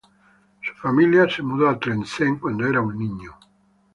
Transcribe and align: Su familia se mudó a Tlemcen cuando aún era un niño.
Su 0.63 0.73
familia 0.81 1.29
se 1.29 1.43
mudó 1.43 1.69
a 1.69 1.77
Tlemcen 1.77 2.39
cuando 2.39 2.63
aún 2.63 2.71
era 2.71 2.81
un 2.81 2.97
niño. 2.97 3.37